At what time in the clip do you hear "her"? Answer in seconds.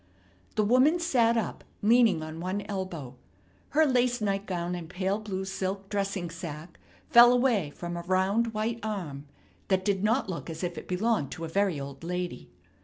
3.69-3.85